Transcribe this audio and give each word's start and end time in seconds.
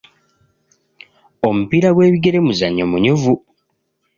Omupiira 1.47 1.89
gw'ebigere 1.95 2.39
muzannyo 2.45 2.85
munyuvu. 2.91 3.33